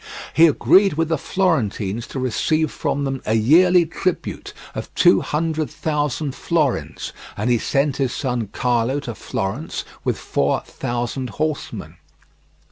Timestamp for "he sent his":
7.51-8.11